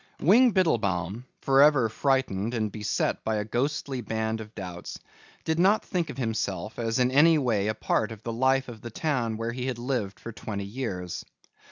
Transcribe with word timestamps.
Wing 0.19 0.51
Biddlebaum, 0.51 1.25
forever 1.41 1.87
frightened 1.87 2.55
and 2.55 2.71
beset 2.71 3.23
by 3.23 3.35
a 3.35 3.45
ghostly 3.45 4.01
band 4.01 4.41
of 4.41 4.55
doubts, 4.55 4.97
did 5.45 5.59
not 5.59 5.85
think 5.85 6.09
of 6.09 6.17
himself 6.17 6.79
as 6.79 6.97
in 6.97 7.11
any 7.11 7.37
way 7.37 7.67
a 7.67 7.75
part 7.75 8.11
of 8.11 8.23
the 8.23 8.33
life 8.33 8.67
of 8.67 8.81
the 8.81 8.89
town 8.89 9.37
where 9.37 9.51
he 9.51 9.67
had 9.67 9.77
lived 9.77 10.19
for 10.19 10.31
twenty 10.31 10.65
years. 10.65 11.23